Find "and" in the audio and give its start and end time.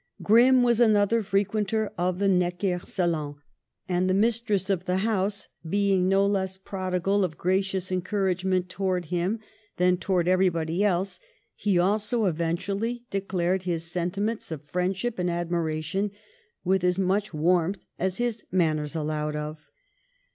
3.87-4.09, 15.19-15.29